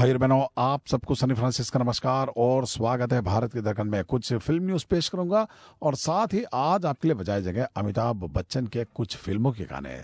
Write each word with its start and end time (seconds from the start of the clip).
भाई 0.00 0.12
बहनों, 0.12 0.44
आप 0.58 0.86
सबको 0.86 1.14
सनी 1.14 1.34
फ्रांसिस 1.34 1.70
का 1.70 1.78
नमस्कार 1.78 2.28
और 2.36 2.66
स्वागत 2.66 3.12
है 3.12 3.20
भारत 3.20 3.52
के 3.52 3.60
दर्पण 3.60 3.84
में। 3.84 4.04
कुछ 4.04 4.32
फ़िल्म 4.32 4.66
न्यूज़ 4.66 4.84
पेश 4.90 5.08
करूँगा 5.08 5.46
और 5.82 5.94
साथ 5.94 6.34
ही 6.34 6.44
आज 6.54 6.86
आपके 6.86 7.08
लिए 7.08 7.14
बजाए 7.14 7.42
जगह 7.42 7.68
अमिताभ 7.76 8.24
बच्चन 8.34 8.66
के 8.66 8.84
कुछ 8.84 9.16
फ़िल्मों 9.16 9.52
के 9.52 9.64
गाने। 9.64 10.00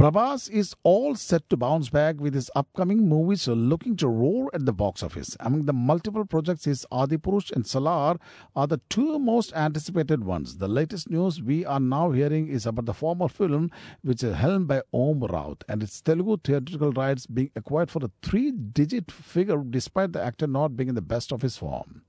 Prabhas 0.00 0.48
is 0.48 0.74
all 0.82 1.14
set 1.14 1.46
to 1.50 1.58
bounce 1.58 1.90
back 1.90 2.18
with 2.18 2.32
his 2.32 2.50
upcoming 2.56 3.06
movies 3.06 3.46
looking 3.46 3.96
to 3.96 4.08
roar 4.08 4.48
at 4.54 4.64
the 4.64 4.72
box 4.72 5.02
office. 5.02 5.36
Among 5.40 5.66
the 5.66 5.74
multiple 5.74 6.24
projects, 6.24 6.64
his 6.64 6.86
Adipurush 6.90 7.52
and 7.52 7.66
Salaar 7.66 8.16
are 8.56 8.66
the 8.66 8.80
two 8.88 9.18
most 9.18 9.52
anticipated 9.52 10.24
ones. 10.24 10.56
The 10.56 10.68
latest 10.68 11.10
news 11.10 11.42
we 11.42 11.66
are 11.66 11.78
now 11.78 12.12
hearing 12.12 12.48
is 12.48 12.64
about 12.64 12.86
the 12.86 12.94
former 12.94 13.28
film, 13.28 13.70
which 14.00 14.24
is 14.24 14.36
helmed 14.36 14.68
by 14.68 14.80
Om 14.94 15.20
Raut, 15.20 15.64
and 15.68 15.82
its 15.82 16.00
Telugu 16.00 16.38
theatrical 16.44 16.92
rights 16.92 17.26
being 17.26 17.50
acquired 17.54 17.90
for 17.90 18.02
a 18.02 18.10
three 18.22 18.52
digit 18.52 19.12
figure 19.12 19.62
despite 19.62 20.14
the 20.14 20.22
actor 20.22 20.46
not 20.46 20.78
being 20.78 20.88
in 20.88 20.94
the 20.94 21.02
best 21.02 21.30
of 21.30 21.42
his 21.42 21.58
form. 21.58 22.04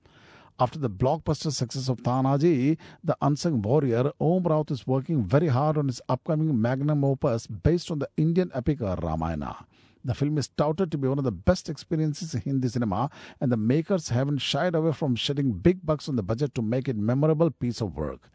After 0.59 0.77
the 0.77 0.89
blockbuster 0.89 1.51
success 1.51 1.89
of 1.89 2.03
Tanaji, 2.03 2.77
the 3.03 3.17
unsung 3.21 3.61
warrior, 3.61 4.11
Om 4.19 4.43
Raut 4.43 4.69
is 4.69 4.85
working 4.85 5.23
very 5.23 5.47
hard 5.47 5.77
on 5.77 5.87
his 5.87 6.01
upcoming 6.07 6.61
magnum 6.61 7.03
opus 7.03 7.47
based 7.47 7.89
on 7.89 7.99
the 7.99 8.09
Indian 8.15 8.51
epic 8.53 8.79
Ramayana. 8.79 9.65
The 10.03 10.15
film 10.15 10.37
is 10.37 10.47
touted 10.47 10.91
to 10.91 10.97
be 10.97 11.07
one 11.07 11.19
of 11.19 11.23
the 11.23 11.31
best 11.31 11.69
experiences 11.69 12.33
in 12.33 12.41
Hindi 12.41 12.67
cinema, 12.67 13.09
and 13.39 13.51
the 13.51 13.57
makers 13.57 14.09
haven't 14.09 14.39
shied 14.39 14.73
away 14.73 14.93
from 14.93 15.15
shedding 15.15 15.51
big 15.51 15.85
bucks 15.85 16.09
on 16.09 16.15
the 16.15 16.23
budget 16.23 16.55
to 16.55 16.61
make 16.61 16.87
it 16.87 16.95
a 16.95 16.99
memorable 16.99 17.51
piece 17.51 17.81
of 17.81 17.95
work. 17.95 18.31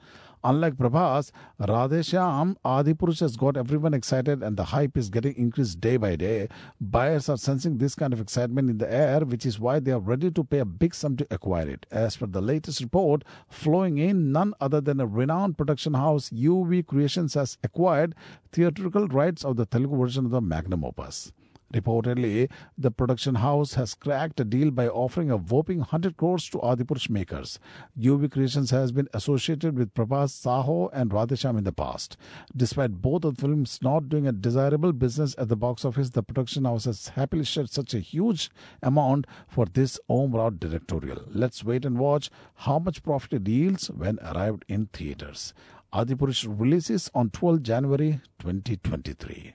Unlike 0.46 0.76
Prabhas, 0.76 1.32
Radheshyam 1.60 2.54
Adipurush 2.64 3.18
has 3.18 3.36
got 3.36 3.56
everyone 3.56 3.92
excited 3.92 4.44
and 4.44 4.56
the 4.56 4.66
hype 4.66 4.96
is 4.96 5.10
getting 5.10 5.34
increased 5.34 5.80
day 5.80 5.96
by 5.96 6.14
day. 6.14 6.46
Buyers 6.80 7.28
are 7.28 7.36
sensing 7.36 7.78
this 7.78 7.96
kind 7.96 8.12
of 8.12 8.20
excitement 8.20 8.70
in 8.70 8.78
the 8.78 8.88
air, 8.88 9.24
which 9.24 9.44
is 9.44 9.58
why 9.58 9.80
they 9.80 9.90
are 9.90 9.98
ready 9.98 10.30
to 10.30 10.44
pay 10.44 10.60
a 10.60 10.64
big 10.64 10.94
sum 10.94 11.16
to 11.16 11.26
acquire 11.32 11.68
it. 11.68 11.84
As 11.90 12.18
per 12.18 12.26
the 12.26 12.40
latest 12.40 12.80
report, 12.80 13.24
flowing 13.48 13.98
in, 13.98 14.30
none 14.30 14.54
other 14.60 14.80
than 14.80 15.00
a 15.00 15.06
renowned 15.06 15.58
production 15.58 15.94
house, 15.94 16.30
UV 16.30 16.86
Creations 16.86 17.34
has 17.34 17.58
acquired 17.64 18.14
theatrical 18.52 19.08
rights 19.08 19.44
of 19.44 19.56
the 19.56 19.66
Telugu 19.66 19.96
version 19.96 20.26
of 20.26 20.30
the 20.30 20.40
magnum 20.40 20.84
opus. 20.84 21.32
Reportedly, 21.74 22.48
the 22.78 22.92
production 22.92 23.36
house 23.36 23.74
has 23.74 23.94
cracked 23.94 24.38
a 24.38 24.44
deal 24.44 24.70
by 24.70 24.86
offering 24.86 25.30
a 25.30 25.36
whopping 25.36 25.78
100 25.78 26.16
crores 26.16 26.48
to 26.50 26.58
Adipurush 26.58 27.10
makers. 27.10 27.58
UV 27.98 28.30
Creations 28.30 28.70
has 28.70 28.92
been 28.92 29.08
associated 29.12 29.76
with 29.76 29.92
Prabhas 29.92 30.30
Saaho 30.30 30.88
and 30.92 31.10
Radheshyam 31.10 31.58
in 31.58 31.64
the 31.64 31.72
past. 31.72 32.16
Despite 32.56 33.02
both 33.02 33.24
of 33.24 33.36
the 33.36 33.42
films 33.42 33.80
not 33.82 34.08
doing 34.08 34.28
a 34.28 34.32
desirable 34.32 34.92
business 34.92 35.34
at 35.38 35.48
the 35.48 35.56
box 35.56 35.84
office, 35.84 36.10
the 36.10 36.22
production 36.22 36.66
house 36.66 36.84
has 36.84 37.08
happily 37.08 37.44
shared 37.44 37.70
such 37.70 37.94
a 37.94 38.00
huge 38.00 38.48
amount 38.80 39.26
for 39.48 39.66
this 39.66 39.98
Om 40.08 40.32
Raut 40.32 40.60
directorial. 40.60 41.24
Let's 41.28 41.64
wait 41.64 41.84
and 41.84 41.98
watch 41.98 42.30
how 42.54 42.78
much 42.78 43.02
profit 43.02 43.32
it 43.32 43.48
yields 43.48 43.90
when 43.90 44.20
arrived 44.20 44.64
in 44.68 44.86
theaters. 44.86 45.52
Adipurush 45.92 46.46
releases 46.48 47.10
on 47.12 47.30
12 47.30 47.62
January 47.62 48.20
2023. 48.38 49.54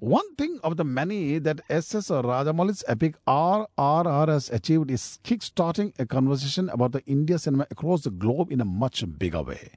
One 0.00 0.36
thing 0.36 0.60
of 0.62 0.76
the 0.76 0.84
many 0.84 1.40
that 1.40 1.60
S.S. 1.68 2.08
Rajamouli's 2.08 2.84
epic 2.86 3.16
RRR 3.26 4.28
has 4.28 4.48
achieved 4.48 4.92
is 4.92 5.18
kickstarting 5.24 5.92
a 5.98 6.06
conversation 6.06 6.68
about 6.68 6.92
the 6.92 7.04
India 7.04 7.36
cinema 7.36 7.66
across 7.68 8.02
the 8.02 8.10
globe 8.10 8.52
in 8.52 8.60
a 8.60 8.64
much 8.64 9.04
bigger 9.18 9.42
way. 9.42 9.72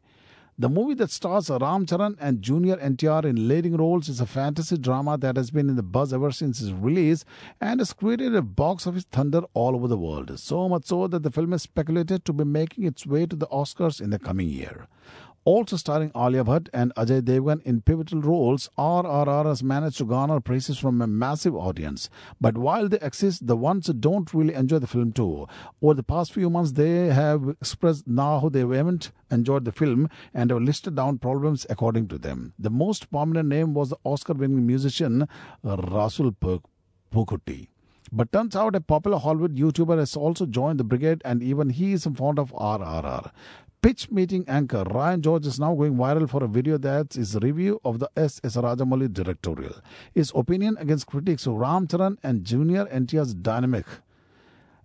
The 0.60 0.70
movie 0.70 0.94
that 0.96 1.10
stars 1.10 1.50
Ram 1.50 1.88
Charan 1.88 2.18
and 2.22 2.44
Junior 2.44 2.76
NTR 2.76 3.26
in 3.26 3.48
leading 3.48 3.78
roles 3.78 4.10
is 4.10 4.22
a 4.22 4.28
fantasy 4.28 4.78
drama 4.78 5.18
that 5.18 5.38
has 5.38 5.50
been 5.50 5.70
in 5.70 5.76
the 5.76 5.82
buzz 5.82 6.14
ever 6.14 6.32
since 6.32 6.62
its 6.62 6.70
release 6.70 7.26
and 7.60 7.80
has 7.80 7.92
created 7.92 8.36
a 8.36 8.44
box 8.44 8.86
office 8.86 9.08
thunder 9.12 9.42
all 9.56 9.74
over 9.74 9.88
the 9.88 9.98
world. 9.98 10.40
So 10.40 10.70
much 10.70 10.86
so 10.86 11.08
that 11.08 11.24
the 11.24 11.32
film 11.32 11.52
is 11.54 11.64
speculated 11.64 12.26
to 12.26 12.34
be 12.34 12.44
making 12.44 12.84
its 12.84 13.08
way 13.08 13.26
to 13.26 13.36
the 13.36 13.48
Oscars 13.48 14.00
in 14.00 14.12
the 14.12 14.20
coming 14.20 14.50
year. 14.50 14.88
Also 15.44 15.76
starring 15.76 16.12
Alia 16.16 16.44
Bhatt 16.44 16.70
and 16.72 16.94
Ajay 16.94 17.20
Devgan 17.20 17.64
in 17.64 17.82
pivotal 17.82 18.22
roles, 18.22 18.70
RRR 18.78 19.46
has 19.46 19.64
managed 19.64 19.98
to 19.98 20.06
garner 20.06 20.40
praises 20.40 20.78
from 20.78 21.02
a 21.02 21.08
massive 21.08 21.56
audience. 21.56 22.12
But 22.40 22.60
while 22.60 22.88
they 22.88 23.00
exist, 23.00 23.48
the 23.48 23.58
ones 23.58 23.88
who 23.88 23.94
don't 23.94 24.32
really 24.36 24.54
enjoy 24.54 24.78
the 24.78 24.86
film 24.86 25.14
too. 25.14 25.48
Over 25.82 25.96
the 25.96 26.04
past 26.04 26.32
few 26.32 26.52
months, 26.52 26.74
they 26.74 27.08
have 27.08 27.50
expressed 27.60 28.08
now 28.08 28.50
they 28.50 28.60
haven't 28.60 29.12
enjoyed 29.32 29.66
the 29.66 29.72
film 29.72 30.10
and 30.32 30.52
have 30.52 30.62
listed 30.62 30.96
down 30.96 31.18
problems 31.18 31.66
according 31.72 32.08
to 32.10 32.20
them. 32.20 32.54
The 32.60 32.70
most 32.70 33.10
prominent 33.10 33.50
name 33.50 33.74
was 33.74 33.90
the 33.90 33.98
Oscar-winning 34.04 34.68
musician 34.68 35.24
uh, 35.24 35.78
Resul 35.78 36.36
Pookutty. 37.12 37.68
But 38.14 38.32
turns 38.34 38.58
out 38.58 38.76
a 38.76 38.82
popular 38.82 39.18
Hollywood 39.18 39.56
YouTuber 39.56 39.98
has 39.98 40.18
also 40.18 40.46
joined 40.46 40.80
the 40.80 40.84
brigade 40.84 41.22
and 41.24 41.42
even 41.42 41.70
he 41.70 41.94
is 41.94 42.04
fond 42.04 42.38
of 42.40 42.52
RRR. 42.52 43.32
Pitch 43.82 44.12
meeting 44.12 44.46
anchor 44.48 44.84
Ryan 44.84 45.24
George 45.24 45.48
is 45.48 45.60
now 45.60 45.74
going 45.74 45.96
viral 45.96 46.30
for 46.30 46.44
a 46.44 46.48
video 46.48 46.78
that's 46.78 47.16
his 47.16 47.36
review 47.38 47.82
of 47.84 47.98
the 47.98 48.08
S.S. 48.16 48.56
Rajamouli 48.56 49.12
directorial. 49.12 49.74
His 50.14 50.32
opinion 50.36 50.78
against 50.80 51.08
critics 51.08 51.48
of 51.48 51.56
Ram 51.56 51.88
Charan 51.88 52.20
and 52.22 52.46
Junior 52.46 52.86
NTR's 52.86 53.34
dynamic. 53.34 53.88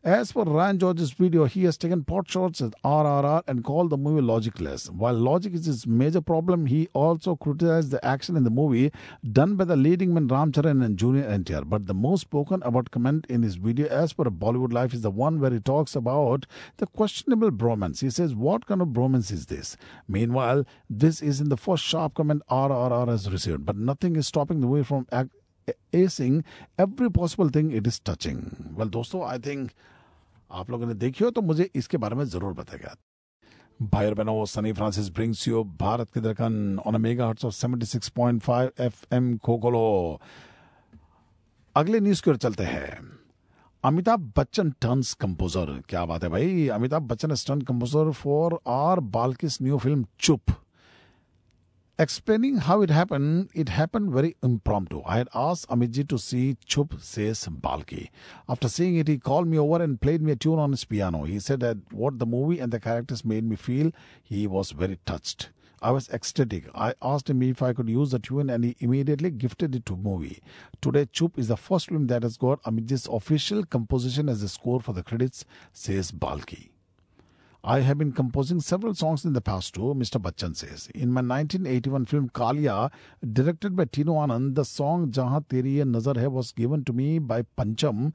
As 0.06 0.30
for 0.30 0.44
Ryan 0.44 0.78
George's 0.78 1.10
video, 1.10 1.46
he 1.46 1.64
has 1.64 1.76
taken 1.76 2.04
pot 2.04 2.30
shots 2.30 2.60
at 2.60 2.80
RRR 2.84 3.42
and 3.48 3.64
called 3.64 3.90
the 3.90 3.96
movie 3.96 4.24
logicless. 4.24 4.88
While 4.88 5.14
logic 5.14 5.52
is 5.52 5.66
his 5.66 5.84
major 5.84 6.20
problem, 6.20 6.66
he 6.66 6.86
also 6.92 7.34
criticized 7.34 7.90
the 7.90 8.04
action 8.04 8.36
in 8.36 8.44
the 8.44 8.50
movie 8.50 8.92
done 9.32 9.56
by 9.56 9.64
the 9.64 9.74
leading 9.74 10.14
men 10.14 10.28
Ramcharan 10.28 10.84
and 10.84 10.96
Junior 10.96 11.24
NTR. 11.24 11.68
But 11.68 11.88
the 11.88 11.94
most 11.94 12.20
spoken 12.20 12.62
about 12.62 12.92
comment 12.92 13.26
in 13.28 13.42
his 13.42 13.56
video, 13.56 13.88
as 13.88 14.12
per 14.12 14.26
Bollywood 14.26 14.72
Life, 14.72 14.94
is 14.94 15.02
the 15.02 15.10
one 15.10 15.40
where 15.40 15.50
he 15.50 15.58
talks 15.58 15.96
about 15.96 16.46
the 16.76 16.86
questionable 16.86 17.50
bromance. 17.50 18.00
He 18.00 18.10
says, 18.10 18.32
What 18.32 18.66
kind 18.66 18.80
of 18.80 18.90
bromance 18.90 19.32
is 19.32 19.46
this? 19.46 19.76
Meanwhile, 20.06 20.66
this 20.88 21.20
is 21.20 21.40
in 21.40 21.48
the 21.48 21.56
first 21.56 21.82
sharp 21.82 22.14
comment 22.14 22.42
RRR 22.48 23.08
has 23.08 23.28
received, 23.28 23.66
but 23.66 23.74
nothing 23.76 24.14
is 24.14 24.28
stopping 24.28 24.60
the 24.60 24.68
movie 24.68 24.84
from 24.84 25.08
acting 25.10 25.40
acing 25.92 26.44
every 26.78 27.10
possible 27.10 27.48
thing 27.48 27.72
it 27.72 27.88
is 27.88 27.98
touching. 27.98 28.72
Well, 28.76 28.88
dosto, 28.88 29.26
I 29.26 29.38
think 29.38 29.74
आप 30.50 30.70
लोगों 30.70 30.86
ने 30.86 30.94
देखी 30.94 31.24
हो 31.24 31.30
तो 31.30 31.42
मुझे 31.42 31.70
इसके 31.74 31.96
बारे 31.96 32.16
में 32.16 32.24
ज़रूर 32.24 32.52
बताएगा 32.52 32.94
भाई 33.82 34.06
और 34.06 34.14
बहनों, 34.14 34.44
Sunny 34.44 34.72
Francis 34.72 35.08
brings 35.10 35.46
you 35.48 35.62
Bharat 35.80 36.10
के 36.10 36.20
दरकन 36.20 36.78
on 36.86 37.00
mega 37.00 37.26
hertz 37.26 37.44
of 37.44 37.54
76.5 37.54 38.80
FM 38.80 39.36
खोखोलो 39.38 40.20
अगले 41.76 42.00
न्यूज़ 42.00 42.22
की 42.22 42.30
ओर 42.30 42.36
चलते 42.36 42.64
हैं। 42.64 43.00
अमिताभ 43.84 44.32
बच्चन 44.38 44.70
टर्न्स 44.80 45.12
कंपोजर 45.14 45.82
क्या 45.88 46.04
बात 46.04 46.22
है 46.22 46.28
भाई? 46.28 46.68
Amitabh 46.68 47.02
Bachchan 47.02 47.34
turn 47.46 47.60
composer 47.62 48.10
for 48.12 48.58
R 48.66 49.00
Balki's 49.00 49.60
new 49.62 49.78
film 49.78 50.04
Chup. 50.20 50.40
Explaining 51.98 52.58
how 52.58 52.82
it 52.82 52.90
happened, 52.90 53.48
it 53.54 53.70
happened 53.70 54.12
very 54.12 54.36
impromptu. 54.42 55.00
I 55.06 55.16
had 55.16 55.28
asked 55.34 55.66
Amitji 55.70 56.06
to 56.10 56.18
see 56.18 56.58
Chup, 56.66 57.00
says 57.00 57.48
Balki. 57.50 58.10
After 58.46 58.68
seeing 58.68 58.96
it, 58.96 59.08
he 59.08 59.16
called 59.16 59.48
me 59.48 59.58
over 59.58 59.82
and 59.82 59.98
played 59.98 60.20
me 60.20 60.32
a 60.32 60.36
tune 60.36 60.58
on 60.58 60.72
his 60.72 60.84
piano. 60.84 61.24
He 61.24 61.38
said 61.38 61.60
that 61.60 61.78
what 61.90 62.18
the 62.18 62.26
movie 62.26 62.60
and 62.60 62.70
the 62.70 62.80
characters 62.80 63.24
made 63.24 63.44
me 63.44 63.56
feel, 63.56 63.92
he 64.22 64.46
was 64.46 64.72
very 64.72 64.98
touched. 65.06 65.48
I 65.80 65.90
was 65.90 66.10
ecstatic. 66.10 66.68
I 66.74 66.92
asked 67.00 67.30
him 67.30 67.42
if 67.42 67.62
I 67.62 67.72
could 67.72 67.88
use 67.88 68.10
the 68.10 68.18
tune 68.18 68.50
and 68.50 68.62
he 68.62 68.76
immediately 68.78 69.30
gifted 69.30 69.74
it 69.74 69.86
to 69.86 69.96
movie. 69.96 70.42
Today, 70.82 71.06
Chup 71.10 71.38
is 71.38 71.48
the 71.48 71.56
first 71.56 71.88
film 71.88 72.08
that 72.08 72.24
has 72.24 72.36
got 72.36 72.62
Amitji's 72.64 73.08
official 73.10 73.64
composition 73.64 74.28
as 74.28 74.42
the 74.42 74.50
score 74.50 74.82
for 74.82 74.92
the 74.92 75.02
credits, 75.02 75.46
says 75.72 76.12
Balki. 76.12 76.68
I 77.68 77.80
have 77.80 77.98
been 77.98 78.12
composing 78.12 78.60
several 78.60 78.94
songs 78.94 79.24
in 79.24 79.32
the 79.32 79.40
past 79.40 79.74
too, 79.74 79.92
Mr. 79.92 80.22
Bachchan 80.22 80.54
says. 80.54 80.88
In 80.94 81.10
my 81.10 81.20
1981 81.20 82.04
film 82.04 82.28
Kalia, 82.28 82.92
directed 83.32 83.74
by 83.74 83.86
Tinnu 83.86 84.14
Anand, 84.24 84.54
the 84.54 84.64
song 84.64 85.10
Jahan 85.10 85.42
Teri 85.48 85.84
Nazar 85.84 86.14
Hai 86.14 86.28
was 86.28 86.52
given 86.52 86.84
to 86.84 86.92
me 86.92 87.18
by 87.18 87.42
Pancham. 87.42 88.12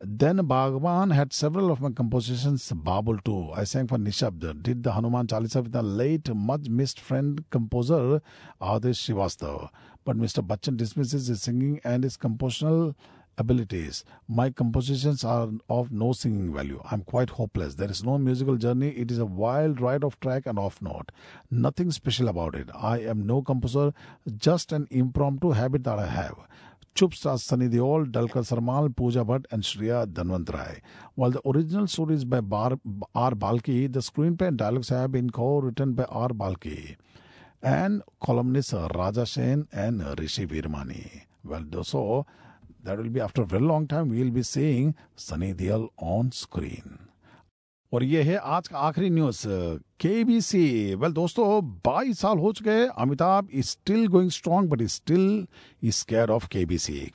Then 0.00 0.38
Baghban 0.38 1.14
had 1.14 1.32
several 1.32 1.70
of 1.70 1.80
my 1.80 1.90
compositions, 1.90 2.68
Babul 2.72 3.22
too. 3.22 3.52
I 3.52 3.62
sang 3.62 3.86
for 3.86 3.96
Nishabd, 3.96 4.64
did 4.64 4.82
the 4.82 4.90
Hanuman 4.90 5.28
Chalisa 5.28 5.62
with 5.62 5.70
the 5.70 5.80
late, 5.80 6.34
much 6.34 6.68
missed 6.68 6.98
friend 6.98 7.44
composer 7.50 8.20
Adesh 8.60 8.98
Srivastav. 8.98 9.70
But 10.04 10.18
Mr. 10.18 10.44
Bachchan 10.44 10.76
dismisses 10.76 11.28
his 11.28 11.42
singing 11.42 11.80
and 11.84 12.02
his 12.02 12.16
compositional 12.16 12.96
abilities. 13.38 14.04
My 14.28 14.50
compositions 14.50 15.24
are 15.24 15.48
of 15.68 15.90
no 15.90 16.12
singing 16.12 16.52
value. 16.52 16.80
I'm 16.90 17.02
quite 17.02 17.30
hopeless. 17.30 17.74
There 17.74 17.90
is 17.90 18.04
no 18.04 18.18
musical 18.18 18.56
journey. 18.56 18.90
It 18.90 19.10
is 19.10 19.18
a 19.18 19.26
wild 19.26 19.80
ride 19.80 20.04
off 20.04 20.18
track 20.20 20.46
and 20.46 20.58
off 20.58 20.80
note. 20.80 21.12
Nothing 21.50 21.90
special 21.90 22.28
about 22.28 22.54
it. 22.54 22.70
I 22.74 22.98
am 22.98 23.26
no 23.26 23.42
composer, 23.42 23.92
just 24.36 24.72
an 24.72 24.88
impromptu 24.90 25.50
habit 25.50 25.84
that 25.84 25.98
I 25.98 26.06
have. 26.06 26.36
Chup 26.94 27.12
stars 27.12 27.42
Sunny 27.42 27.68
Deol, 27.68 28.06
Dulquer 28.06 28.44
Salmaan, 28.44 28.94
Pooja 28.94 29.24
Bhatt, 29.24 29.46
and 29.50 29.64
Shreya 29.64 30.06
Dhanwanthary. 30.06 30.80
While 31.16 31.32
the 31.32 31.42
original 31.48 31.88
story 31.88 32.14
is 32.14 32.24
by 32.24 32.40
Bar, 32.40 32.78
R. 33.14 33.32
Balki, 33.32 33.92
the 33.92 33.98
screenplay 33.98 34.48
and 34.48 34.56
dialogues 34.56 34.90
have 34.90 35.10
been 35.10 35.30
co-written 35.30 35.94
by 35.94 36.04
R. 36.04 36.28
Balki 36.28 36.96
and 37.64 38.02
columnists 38.20 38.74
Raja 38.94 39.24
Sen 39.24 39.66
and 39.72 40.18
Rishi 40.18 40.46
Virmani. 40.46 41.22
Well, 41.42 41.62
do 41.62 41.82
so 41.82 42.26
That 42.84 42.98
will 42.98 43.08
be 43.08 43.20
after 43.20 43.42
a 43.42 43.46
very 43.46 43.62
long 43.62 43.86
time 43.86 44.10
we 44.10 44.22
will 44.22 44.30
be 44.30 44.42
seeing 44.42 44.94
Sunny 45.16 45.54
Deol 45.54 45.88
on 45.98 46.30
screen. 46.32 46.98
और 47.92 48.04
ये 48.04 48.22
है 48.22 48.36
आज 48.36 48.68
का 48.68 48.78
आखिरी 48.78 49.10
news 49.10 49.42
के 50.04 50.40
सी 50.40 50.94
well 50.94 51.12
दोस्तों 51.12 51.46
22 51.86 52.18
साल 52.18 52.38
हो 52.38 52.52
चुके 52.52 52.70
हैं, 52.70 52.86
Amitabh 52.86 53.48
is 53.52 53.66
still 53.66 54.06
going 54.08 54.30
strong 54.30 54.70
but 54.70 54.80
is 54.82 54.90
still 54.90 55.46
is 55.82 56.04
care 56.08 56.30
of 56.30 56.48
के 56.48 56.58
केबीसी 56.58 57.10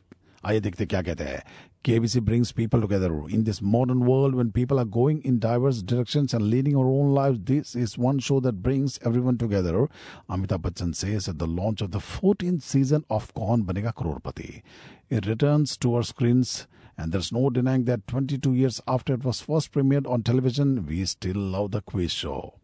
आइए 0.46 0.60
देखते 0.60 0.86
क्या 0.86 1.02
कहते 1.02 1.24
हैं। 1.24 1.44
KBC 1.82 2.22
brings 2.26 2.52
people 2.52 2.82
together. 2.82 3.08
In 3.30 3.46
this 3.46 3.62
modern 3.62 4.02
world, 4.06 4.36
when 4.36 4.52
people 4.52 4.78
are 4.82 4.86
going 4.86 5.24
in 5.24 5.40
diverse 5.40 5.82
directions 5.82 6.34
and 6.34 6.50
leading 6.50 6.76
our 6.76 6.86
own 6.86 7.14
lives, 7.14 7.40
this 7.42 7.74
is 7.74 7.98
one 7.98 8.20
show 8.20 8.42
that 8.42 8.62
brings 8.62 9.00
everyone 9.06 9.38
together. 9.38 9.88
Amitabh 10.30 10.64
Bachchan 10.64 10.94
says 10.94 11.30
at 11.30 11.40
the 11.40 11.48
launch 11.48 11.80
of 11.80 11.92
the 11.92 12.00
14th 12.00 12.64
season 12.64 13.06
of 13.10 13.34
Kaun 13.34 13.64
Banega 13.64 13.94
Crorepati. 13.94 14.62
It 15.10 15.26
returns 15.26 15.78
to 15.78 15.96
our 15.96 16.04
screens, 16.04 16.68
and 16.98 17.14
there's 17.14 17.32
no 17.32 17.50
denying 17.50 17.86
that 17.86 18.08
22 18.08 18.54
years 18.54 18.82
after 18.86 19.14
it 19.14 19.24
was 19.24 19.40
first 19.40 19.72
premiered 19.72 20.06
on 20.06 20.22
television, 20.22 20.86
we 20.86 21.06
still 21.06 21.38
love 21.38 21.72
the 21.72 21.82
quiz 21.82 22.12
show. 22.12 22.56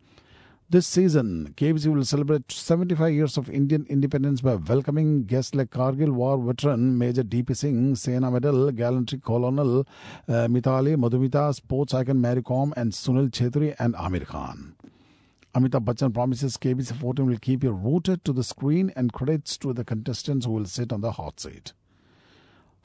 This 0.68 0.88
season, 0.88 1.54
KBC 1.58 1.94
will 1.94 2.04
celebrate 2.04 2.52
75 2.52 3.14
years 3.14 3.38
of 3.38 3.52
Indian 3.52 3.86
independence 3.88 4.42
by 4.42 4.56
welcoming 4.56 5.26
guests 5.26 5.54
like 5.54 5.70
Kargil 5.70 6.10
War 6.10 6.40
veteran 6.40 6.98
Major 6.98 7.22
D.P. 7.22 7.54
Singh, 7.54 7.94
Sena 7.96 8.32
Medal, 8.32 8.72
Gallantry 8.72 9.20
Colonel 9.20 9.82
uh, 10.28 10.48
Mithali 10.48 10.96
Madhumita, 10.96 11.54
sports 11.54 11.94
icon 11.94 12.20
Mary 12.20 12.42
Kom, 12.42 12.74
and 12.76 12.94
Sunil 12.94 13.30
Chhetri 13.30 13.76
and 13.78 13.96
Amir 13.96 14.26
Khan. 14.26 14.76
Amitabh 15.54 15.86
Bachchan 15.86 16.12
promises 16.12 16.58
KBC 16.58 17.00
14 17.00 17.28
will 17.28 17.38
keep 17.38 17.64
you 17.64 17.72
rooted 17.72 18.26
to 18.26 18.34
the 18.34 18.44
screen 18.44 18.92
and 18.96 19.14
credits 19.14 19.60
to 19.60 19.72
the 19.72 19.86
contestants 19.86 20.48
who 20.48 20.54
will 20.54 20.66
sit 20.66 20.92
on 20.92 21.02
the 21.02 21.12
hot 21.12 21.40
seat. 21.40 21.74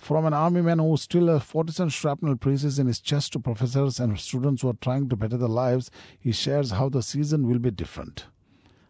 From 0.00 0.24
an 0.24 0.32
army 0.32 0.62
man 0.62 0.78
who 0.78 0.96
still 0.96 1.26
has 1.26 1.42
47 1.42 1.90
shrapnel 1.90 2.34
pieces 2.34 2.78
in 2.78 2.86
his 2.86 3.00
chest 3.00 3.34
to 3.34 3.38
professors 3.38 4.00
and 4.00 4.18
students 4.18 4.62
who 4.62 4.70
are 4.70 4.78
trying 4.80 5.10
to 5.10 5.14
better 5.14 5.36
their 5.36 5.46
lives, 5.46 5.90
he 6.18 6.32
shares 6.32 6.70
how 6.70 6.88
the 6.88 7.02
season 7.02 7.46
will 7.46 7.58
be 7.58 7.70
different. 7.70 8.24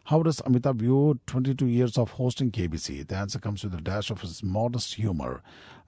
How 0.05 0.23
does 0.23 0.41
Amitabh 0.41 0.77
view 0.77 1.19
22 1.27 1.67
years 1.67 1.97
of 1.97 2.11
hosting 2.11 2.49
KBC? 2.49 3.05
The 3.05 3.17
answer 3.17 3.39
comes 3.39 3.61
with 3.63 3.73
a 3.73 3.81
dash 3.81 4.09
of 4.09 4.21
his 4.21 4.41
modest 4.41 4.93
humor. 4.95 5.43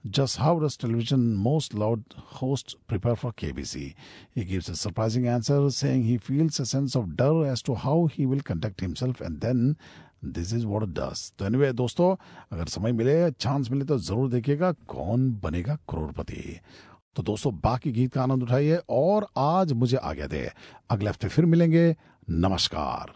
Just 0.08 0.36
how 0.36 0.58
does 0.58 0.76
television 0.76 1.34
most 1.34 1.72
loved 1.72 2.12
host 2.12 2.76
prepare 2.86 3.16
for 3.16 3.32
KBC? 3.32 3.94
He 4.30 4.44
gives 4.44 4.68
a 4.68 4.76
surprising 4.76 5.26
answer, 5.26 5.70
saying 5.70 6.04
he 6.04 6.18
feels 6.18 6.60
a 6.60 6.66
sense 6.66 6.94
of 6.94 7.16
doubt 7.16 7.46
as 7.46 7.62
to 7.62 7.74
how 7.74 8.06
he 8.06 8.26
will 8.26 8.42
conduct 8.42 8.82
himself 8.82 9.22
and 9.22 9.40
then 9.40 9.78
this 10.24 10.52
is 10.54 10.66
what 10.66 10.88
does 10.90 11.32
तो 11.38 11.46
anyway 11.46 11.72
दोस्तों, 11.72 12.14
अगर 12.52 12.66
समय 12.66 12.92
मिले 12.92 13.30
chance 13.30 13.70
मिले 13.70 13.84
तो 13.84 13.98
ज़रूर 13.98 14.28
देखिएगा 14.30 14.72
कौन 14.88 15.30
बनेगा 15.42 15.74
करोड़पति। 15.90 16.60
तो 17.16 17.22
दोस्तों, 17.22 17.52
बाकी 17.54 17.92
गीत 17.92 18.12
का 18.12 18.22
आनंद 18.22 18.42
उठाइए 18.42 18.80
और 18.90 19.26
आज 19.38 19.72
मुझे 19.72 19.96
आज्ञा 19.96 20.26
दे। 20.26 20.50
अगले 20.90 21.10
हफ़्ते 21.10 21.28
फिर 21.28 21.46
मिलेंगे। 21.46 21.94
नमस्कार। 22.30 23.12